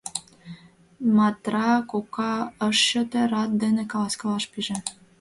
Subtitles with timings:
[1.15, 2.33] Матра кока
[2.67, 4.77] ыш чыте, рат дене каласкалаш пиже.